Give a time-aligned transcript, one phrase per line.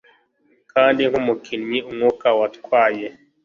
[0.73, 3.07] Kandi nkumukinnyi umwuka watwaye